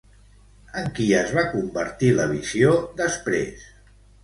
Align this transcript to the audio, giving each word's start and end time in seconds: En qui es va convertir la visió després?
En 0.79 0.87
qui 0.99 1.05
es 1.17 1.35
va 1.39 1.43
convertir 1.51 2.11
la 2.21 2.27
visió 2.33 2.73
després? 3.05 3.71